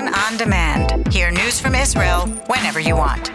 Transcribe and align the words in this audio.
Kan 0.00 0.14
on 0.14 0.36
demand. 0.38 1.12
Hear 1.12 1.30
news 1.30 1.60
from 1.60 1.74
Israel 1.74 2.26
whenever 2.46 2.80
you 2.80 2.96
want. 2.96 3.30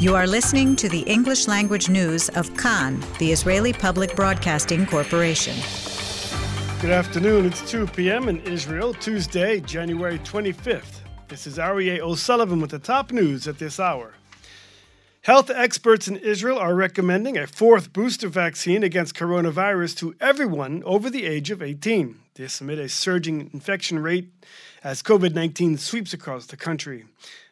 You 0.00 0.14
are 0.14 0.26
listening 0.26 0.76
to 0.76 0.88
the 0.88 1.04
English 1.06 1.46
language 1.46 1.90
news 1.90 2.30
of 2.30 2.56
Kan, 2.56 3.04
the 3.18 3.32
Israeli 3.32 3.74
Public 3.74 4.16
Broadcasting 4.16 4.86
Corporation. 4.86 5.56
Good 6.80 6.92
afternoon. 6.92 7.44
It's 7.44 7.70
2 7.70 7.88
p.m. 7.88 8.30
in 8.30 8.40
Israel, 8.44 8.94
Tuesday, 8.94 9.60
January 9.60 10.20
25th. 10.20 11.00
This 11.26 11.46
is 11.46 11.58
Aryeh 11.58 11.98
O'Sullivan 11.98 12.62
with 12.62 12.70
the 12.70 12.78
top 12.78 13.12
news 13.12 13.46
at 13.46 13.58
this 13.58 13.78
hour. 13.78 14.14
Health 15.28 15.50
experts 15.50 16.08
in 16.08 16.16
Israel 16.16 16.56
are 16.56 16.74
recommending 16.74 17.36
a 17.36 17.46
fourth 17.46 17.92
booster 17.92 18.28
vaccine 18.28 18.82
against 18.82 19.14
coronavirus 19.14 19.94
to 19.98 20.14
everyone 20.22 20.82
over 20.84 21.10
the 21.10 21.26
age 21.26 21.50
of 21.50 21.60
18. 21.60 22.18
This 22.36 22.62
amid 22.62 22.78
a 22.78 22.88
surging 22.88 23.50
infection 23.52 23.98
rate 23.98 24.32
as 24.82 25.02
COVID 25.02 25.34
19 25.34 25.76
sweeps 25.76 26.14
across 26.14 26.46
the 26.46 26.56
country. 26.56 27.04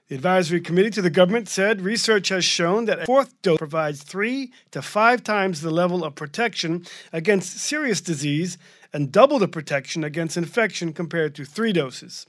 The 0.08 0.14
advisory 0.14 0.62
committee 0.62 0.88
to 0.88 1.02
the 1.02 1.10
government 1.10 1.50
said 1.50 1.82
research 1.82 2.30
has 2.30 2.46
shown 2.46 2.86
that 2.86 3.00
a 3.00 3.04
fourth 3.04 3.34
dose 3.42 3.58
provides 3.58 4.02
three 4.02 4.52
to 4.70 4.80
five 4.80 5.22
times 5.22 5.60
the 5.60 5.70
level 5.70 6.02
of 6.02 6.14
protection 6.14 6.86
against 7.12 7.58
serious 7.58 8.00
disease 8.00 8.56
and 8.96 9.12
double 9.12 9.38
the 9.38 9.46
protection 9.46 10.02
against 10.02 10.38
infection 10.38 10.91
compared 10.91 11.34
to 11.34 11.45
three 11.45 11.70
doses. 11.70 12.27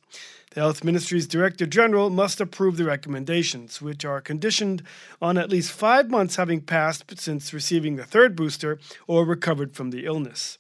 The 0.51 0.59
Health 0.59 0.83
Ministry's 0.83 1.25
Director 1.25 1.65
General 1.65 2.09
must 2.09 2.41
approve 2.41 2.75
the 2.75 2.83
recommendations, 2.83 3.81
which 3.81 4.03
are 4.03 4.19
conditioned 4.19 4.83
on 5.21 5.37
at 5.37 5.49
least 5.49 5.71
five 5.71 6.09
months 6.09 6.35
having 6.35 6.59
passed 6.59 7.05
since 7.17 7.53
receiving 7.53 7.95
the 7.95 8.03
third 8.03 8.35
booster 8.35 8.79
or 9.07 9.23
recovered 9.23 9.77
from 9.77 9.91
the 9.91 10.05
illness. 10.05 10.57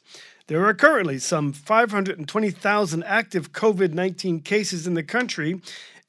There 0.47 0.65
are 0.65 0.73
currently 0.73 1.19
some 1.19 1.51
520,000 1.51 3.03
active 3.03 3.51
COVID 3.51 3.91
19 3.91 4.39
cases 4.39 4.87
in 4.87 4.93
the 4.93 5.03
country, 5.03 5.59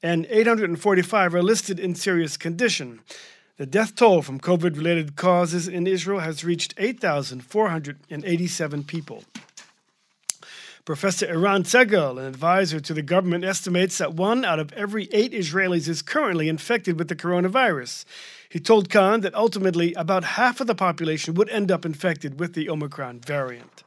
and 0.01 0.25
845 0.29 1.35
are 1.35 1.43
listed 1.43 1.77
in 1.77 1.93
serious 1.93 2.37
condition. 2.37 3.01
The 3.57 3.65
death 3.65 3.95
toll 3.95 4.21
from 4.21 4.39
COVID 4.39 4.77
related 4.77 5.17
causes 5.17 5.67
in 5.67 5.87
Israel 5.87 6.21
has 6.21 6.45
reached 6.45 6.73
8,487 6.77 8.85
people. 8.85 9.25
Professor 10.89 11.27
Eran 11.27 11.61
Segal, 11.65 12.17
an 12.17 12.25
advisor 12.25 12.79
to 12.79 12.95
the 12.95 13.03
government, 13.03 13.43
estimates 13.43 13.99
that 13.99 14.15
one 14.15 14.43
out 14.43 14.57
of 14.57 14.73
every 14.73 15.07
eight 15.11 15.33
Israelis 15.33 15.87
is 15.87 16.01
currently 16.01 16.49
infected 16.49 16.97
with 16.97 17.09
the 17.09 17.15
coronavirus. 17.15 18.05
He 18.49 18.59
told 18.59 18.89
Kan 18.89 19.21
that 19.21 19.35
ultimately 19.35 19.93
about 19.93 20.23
half 20.23 20.59
of 20.59 20.65
the 20.65 20.73
population 20.73 21.35
would 21.35 21.47
end 21.49 21.69
up 21.69 21.85
infected 21.85 22.39
with 22.39 22.55
the 22.55 22.67
Omicron 22.71 23.19
variant. 23.19 23.83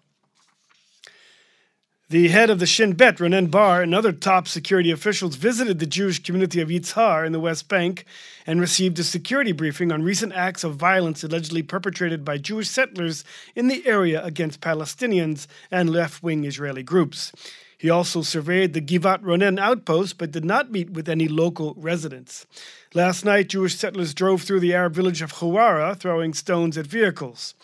The 2.12 2.28
head 2.28 2.50
of 2.50 2.58
the 2.58 2.66
Shin 2.66 2.92
Bet, 2.92 3.16
Ronen 3.16 3.50
Bar, 3.50 3.80
and 3.80 3.94
other 3.94 4.12
top 4.12 4.46
security 4.46 4.90
officials 4.90 5.36
visited 5.36 5.78
the 5.78 5.86
Jewish 5.86 6.22
community 6.22 6.60
of 6.60 6.68
Yitzhar 6.68 7.24
in 7.24 7.32
the 7.32 7.40
West 7.40 7.68
Bank 7.68 8.04
and 8.46 8.60
received 8.60 8.98
a 8.98 9.02
security 9.02 9.52
briefing 9.52 9.90
on 9.90 10.02
recent 10.02 10.34
acts 10.34 10.62
of 10.62 10.76
violence 10.76 11.24
allegedly 11.24 11.62
perpetrated 11.62 12.22
by 12.22 12.36
Jewish 12.36 12.68
settlers 12.68 13.24
in 13.56 13.68
the 13.68 13.86
area 13.86 14.22
against 14.22 14.60
Palestinians 14.60 15.46
and 15.70 15.88
left 15.88 16.22
wing 16.22 16.44
Israeli 16.44 16.82
groups. 16.82 17.32
He 17.78 17.88
also 17.88 18.20
surveyed 18.20 18.74
the 18.74 18.82
Givat 18.82 19.22
Ronen 19.22 19.58
outpost 19.58 20.18
but 20.18 20.32
did 20.32 20.44
not 20.44 20.70
meet 20.70 20.90
with 20.90 21.08
any 21.08 21.28
local 21.28 21.72
residents. 21.78 22.44
Last 22.92 23.24
night, 23.24 23.48
Jewish 23.48 23.76
settlers 23.76 24.12
drove 24.12 24.42
through 24.42 24.60
the 24.60 24.74
Arab 24.74 24.92
village 24.92 25.22
of 25.22 25.32
Hawara, 25.36 25.96
throwing 25.96 26.34
stones 26.34 26.76
at 26.76 26.86
vehicles. 26.86 27.54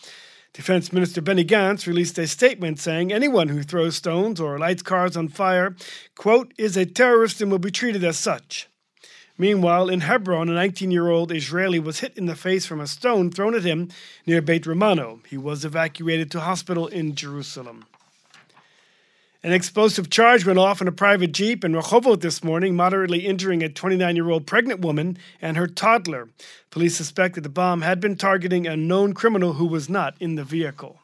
Defense 0.53 0.91
Minister 0.91 1.21
Benny 1.21 1.45
Gantz 1.45 1.85
released 1.85 2.17
a 2.17 2.25
statement 2.25 2.79
saying 2.79 3.13
anyone 3.13 3.49
who 3.49 3.61
throws 3.61 3.95
stones 3.95 4.39
or 4.39 4.57
lights 4.57 4.81
cars 4.81 5.15
on 5.15 5.27
fire, 5.27 5.75
quote, 6.15 6.53
is 6.57 6.75
a 6.75 6.85
terrorist 6.85 7.39
and 7.39 7.51
will 7.51 7.59
be 7.59 7.71
treated 7.71 8.03
as 8.03 8.17
such. 8.17 8.67
Meanwhile, 9.37 9.89
in 9.89 10.01
Hebron, 10.01 10.49
a 10.49 10.53
19 10.53 10.91
year 10.91 11.07
old 11.07 11.31
Israeli 11.31 11.79
was 11.79 11.99
hit 11.99 12.17
in 12.17 12.25
the 12.25 12.35
face 12.35 12.65
from 12.65 12.81
a 12.81 12.87
stone 12.87 13.31
thrown 13.31 13.55
at 13.55 13.63
him 13.63 13.89
near 14.25 14.41
Beit 14.41 14.65
Romano. 14.65 15.21
He 15.29 15.37
was 15.37 15.63
evacuated 15.63 16.29
to 16.31 16.41
hospital 16.41 16.87
in 16.87 17.15
Jerusalem. 17.15 17.85
An 19.41 19.53
explosive 19.53 20.09
charge 20.09 20.45
went 20.45 20.59
off 20.59 20.81
in 20.81 20.89
a 20.89 20.91
private 20.91 21.31
jeep 21.31 21.63
in 21.63 21.71
Rehovot 21.71 22.19
this 22.19 22.43
morning, 22.43 22.75
moderately 22.75 23.25
injuring 23.25 23.63
a 23.63 23.69
29 23.69 24.15
year 24.17 24.29
old 24.29 24.45
pregnant 24.45 24.81
woman 24.81 25.17
and 25.41 25.55
her 25.55 25.65
toddler. 25.65 26.27
Police 26.71 26.97
suspect 26.97 27.35
that 27.35 27.41
the 27.41 27.49
bomb 27.49 27.81
had 27.81 28.01
been 28.01 28.17
targeting 28.17 28.67
a 28.67 28.75
known 28.75 29.13
criminal 29.13 29.53
who 29.53 29.65
was 29.65 29.87
not 29.87 30.15
in 30.19 30.35
the 30.35 30.43
vehicle. 30.43 30.99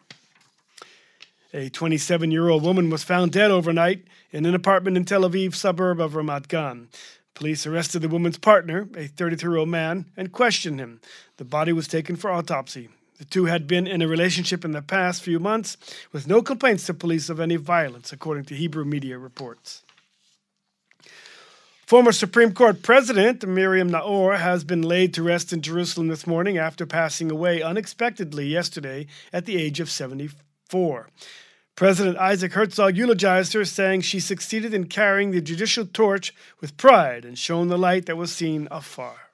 A 1.53 1.69
27 1.69 2.29
year 2.29 2.49
old 2.49 2.61
woman 2.61 2.89
was 2.89 3.05
found 3.05 3.31
dead 3.31 3.51
overnight 3.51 4.03
in 4.31 4.45
an 4.45 4.53
apartment 4.53 4.97
in 4.97 5.05
Tel 5.05 5.21
Aviv 5.21 5.55
suburb 5.55 6.01
of 6.01 6.11
Ramat 6.11 6.49
Gan. 6.49 6.89
Police 7.35 7.65
arrested 7.65 8.01
the 8.01 8.09
woman's 8.09 8.37
partner, 8.37 8.89
a 8.97 9.07
33 9.07 9.49
year 9.49 9.57
old 9.59 9.69
man, 9.69 10.07
and 10.17 10.33
questioned 10.33 10.81
him. 10.81 10.99
The 11.37 11.45
body 11.45 11.71
was 11.71 11.87
taken 11.87 12.17
for 12.17 12.31
autopsy. 12.31 12.89
The 13.17 13.25
two 13.25 13.45
had 13.45 13.65
been 13.65 13.87
in 13.87 14.01
a 14.01 14.07
relationship 14.07 14.65
in 14.65 14.71
the 14.71 14.81
past 14.81 15.23
few 15.23 15.39
months 15.39 15.77
with 16.11 16.27
no 16.27 16.41
complaints 16.41 16.85
to 16.87 16.93
police 16.93 17.29
of 17.29 17.39
any 17.39 17.55
violence, 17.55 18.11
according 18.11 18.45
to 18.45 18.55
Hebrew 18.55 18.83
media 18.83 19.17
reports. 19.17 19.83
Former 21.85 22.11
Supreme 22.11 22.51
Court 22.51 22.81
President 22.81 23.47
Miriam 23.47 23.91
Naor 23.91 24.39
has 24.39 24.63
been 24.63 24.81
laid 24.81 25.13
to 25.13 25.23
rest 25.23 25.53
in 25.53 25.61
Jerusalem 25.61 26.07
this 26.07 26.25
morning 26.25 26.57
after 26.57 26.85
passing 26.85 27.31
away 27.31 27.61
unexpectedly 27.61 28.47
yesterday 28.47 29.05
at 29.31 29.45
the 29.45 29.55
age 29.55 29.79
of 29.79 29.89
74. 29.89 31.07
President 31.75 32.17
Isaac 32.17 32.53
Herzog 32.53 32.97
eulogized 32.97 33.53
her, 33.53 33.65
saying 33.65 34.01
she 34.01 34.19
succeeded 34.19 34.73
in 34.73 34.87
carrying 34.87 35.31
the 35.31 35.41
judicial 35.41 35.85
torch 35.85 36.33
with 36.59 36.75
pride 36.75 37.23
and 37.23 37.37
shone 37.37 37.67
the 37.67 37.77
light 37.77 38.07
that 38.07 38.17
was 38.17 38.31
seen 38.31 38.67
afar. 38.71 39.24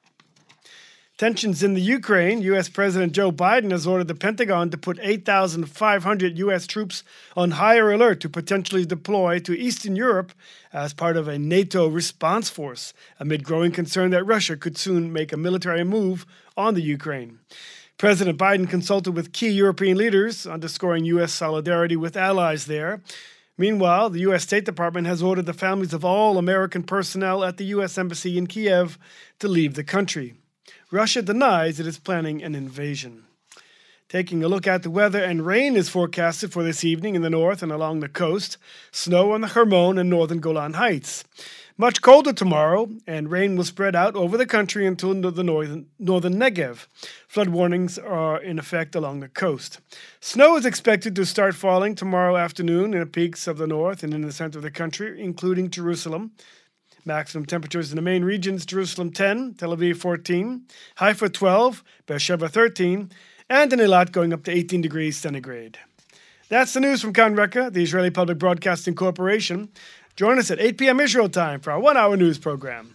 Tensions 1.22 1.62
in 1.62 1.76
the 1.76 1.82
Ukraine. 1.82 2.42
U.S. 2.42 2.68
President 2.68 3.14
Joe 3.14 3.32
Biden 3.32 3.70
has 3.70 3.86
ordered 3.86 4.08
the 4.08 4.16
Pentagon 4.16 4.72
to 4.72 4.78
put 4.80 4.98
8,500 5.00 6.40
U.S. 6.40 6.66
troops 6.66 7.04
on 7.38 7.52
higher 7.52 7.92
alert 7.92 8.22
to 8.22 8.28
potentially 8.28 8.86
deploy 8.88 9.38
to 9.38 9.56
Eastern 9.56 9.96
Europe 9.96 10.34
as 10.74 10.96
part 10.96 11.18
of 11.18 11.28
a 11.28 11.38
NATO 11.38 11.88
response 11.88 12.50
force, 12.50 12.96
amid 13.20 13.44
growing 13.44 13.72
concern 13.72 14.10
that 14.10 14.24
Russia 14.24 14.58
could 14.58 14.80
soon 14.80 15.14
make 15.14 15.32
a 15.32 15.38
military 15.38 15.84
move 15.84 16.26
on 16.58 16.74
the 16.74 16.82
Ukraine. 16.82 17.38
President 18.00 18.40
Biden 18.40 18.68
consulted 18.68 19.12
with 19.12 19.32
key 19.32 19.50
European 19.50 20.00
leaders, 20.00 20.48
underscoring 20.48 21.06
U.S. 21.06 21.32
solidarity 21.32 21.96
with 21.96 22.18
allies 22.18 22.66
there. 22.66 23.00
Meanwhile, 23.60 24.10
the 24.10 24.22
U.S. 24.22 24.42
State 24.42 24.66
Department 24.66 25.06
has 25.06 25.22
ordered 25.22 25.46
the 25.46 25.54
families 25.54 25.94
of 25.94 26.04
all 26.04 26.40
American 26.40 26.82
personnel 26.82 27.44
at 27.44 27.58
the 27.58 27.66
U.S. 27.66 28.00
Embassy 28.00 28.40
in 28.40 28.48
Kiev 28.48 28.98
to 29.38 29.48
leave 29.48 29.76
the 29.76 29.84
country. 29.84 30.34
Russia 30.92 31.22
denies 31.22 31.80
it 31.80 31.88
is 31.88 31.98
planning 31.98 32.44
an 32.44 32.54
invasion. 32.56 33.24
Taking 34.10 34.44
a 34.44 34.50
look 34.50 34.68
at 34.68 34.84
the 34.84 34.90
weather, 34.90 35.24
and 35.24 35.46
rain 35.46 35.78
is 35.78 35.88
forecasted 35.88 36.52
for 36.52 36.64
this 36.64 36.84
evening 36.84 37.16
in 37.16 37.22
the 37.22 37.30
north 37.30 37.64
and 37.64 37.72
along 37.72 38.02
the 38.02 38.10
coast, 38.10 38.58
snow 38.92 39.32
on 39.32 39.40
the 39.40 39.48
Hermon 39.48 39.98
and 39.98 40.10
northern 40.10 40.42
Golan 40.42 40.74
Heights. 40.74 41.24
Much 41.78 42.02
colder 42.02 42.34
tomorrow, 42.34 42.90
and 43.08 43.32
rain 43.32 43.56
will 43.56 43.64
spread 43.64 43.96
out 43.96 44.16
over 44.16 44.38
the 44.38 44.46
country 44.46 44.86
until 44.86 45.14
the 45.14 45.44
northern, 45.44 45.88
northern 45.98 46.36
Negev. 46.36 46.88
Flood 47.28 47.50
warnings 47.50 47.98
are 47.98 48.42
in 48.42 48.60
effect 48.60 48.94
along 48.94 49.22
the 49.22 49.30
coast. 49.30 49.80
Snow 50.20 50.58
is 50.58 50.66
expected 50.66 51.16
to 51.16 51.26
start 51.26 51.56
falling 51.56 51.96
tomorrow 51.96 52.36
afternoon 52.36 52.94
in 52.94 53.00
the 53.00 53.06
peaks 53.06 53.48
of 53.48 53.58
the 53.58 53.66
north 53.66 54.04
and 54.04 54.14
in 54.14 54.22
the 54.22 54.34
center 54.34 54.60
of 54.60 54.64
the 54.64 54.70
country, 54.70 55.20
including 55.20 55.70
Jerusalem. 55.70 56.34
Maximum 57.06 57.46
temperatures 57.46 57.92
in 57.92 57.96
the 57.96 58.02
main 58.02 58.24
regions 58.24 58.66
Jerusalem 58.66 59.12
10, 59.12 59.56
Tel 59.56 59.76
Aviv 59.76 59.98
14, 59.98 60.64
Haifa 60.96 61.30
12, 61.30 61.84
Beersheba 62.06 62.48
13, 62.48 63.12
and 63.50 63.74
in 63.74 63.80
Eilat 63.80 64.12
going 64.12 64.32
up 64.34 64.44
to 64.44 64.52
18 64.52 64.82
degrees 64.82 65.18
centigrade. 65.18 65.80
That's 66.50 66.74
the 66.74 66.80
news 66.80 67.02
from 67.02 67.14
Kan 67.14 67.36
Reka, 67.36 67.70
the 67.72 67.82
Israeli 67.82 68.12
Public 68.12 68.38
Broadcasting 68.38 68.94
Corporation. 68.94 69.70
Join 70.16 70.38
us 70.38 70.52
at 70.52 70.60
8 70.60 70.78
p.m. 70.78 71.00
Israel 71.00 71.30
time 71.30 71.60
for 71.60 71.72
our 71.72 71.80
one 71.80 71.98
hour 71.98 72.18
news 72.18 72.38
program. 72.38 72.94